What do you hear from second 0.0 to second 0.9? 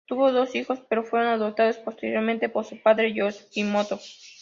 Tuvo dos hijos,